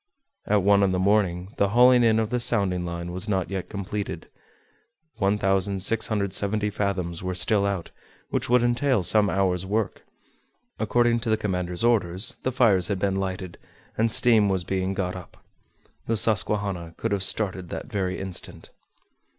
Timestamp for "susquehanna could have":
16.17-17.21